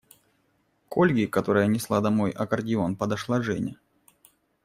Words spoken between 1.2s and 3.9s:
которая несла домой аккордеон, подошла Женя.